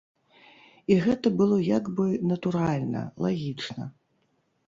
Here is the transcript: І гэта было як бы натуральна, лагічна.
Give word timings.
І 0.93 0.95
гэта 1.07 1.27
было 1.41 1.57
як 1.77 1.85
бы 1.99 2.07
натуральна, 2.31 3.01
лагічна. 3.27 3.83